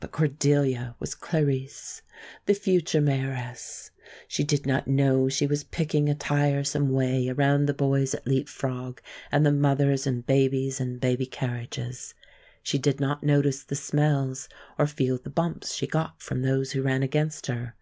[0.00, 2.02] But Cordelia was Clarice,
[2.46, 3.92] the future Mayoress.
[4.26, 8.48] She did not know she was picking a tiresome way around the boys at leap
[8.48, 9.00] frog,
[9.30, 12.14] and the mothers and babies and baby carriages.
[12.64, 16.82] She did not notice the smells, or feel the bumps she got from those who
[16.82, 17.76] ran against her.